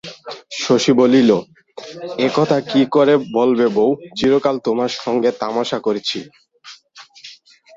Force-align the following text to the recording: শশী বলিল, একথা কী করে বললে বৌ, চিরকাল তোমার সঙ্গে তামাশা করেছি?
শশী 0.61 0.93
বলিল, 0.93 1.29
একথা 2.27 2.57
কী 2.71 2.81
করে 2.95 3.13
বললে 3.37 3.65
বৌ, 3.75 3.89
চিরকাল 4.17 4.55
তোমার 4.67 4.91
সঙ্গে 5.01 5.29
তামাশা 5.41 5.77
করেছি? 5.79 6.19